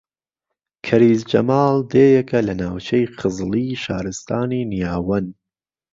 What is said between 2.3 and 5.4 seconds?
لە ناوچەی خزڵی شارستانی نیاوەن